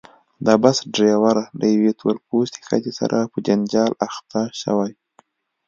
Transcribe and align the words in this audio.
د 0.45 0.47
بس 0.63 0.77
ډریور 0.93 1.37
له 1.59 1.65
یوې 1.75 1.91
تور 1.99 2.15
پوستې 2.27 2.59
ښځې 2.69 2.91
سره 2.99 3.17
په 3.31 3.37
جنجال 3.47 3.91
اخته 4.07 4.41
شوی. 4.61 4.91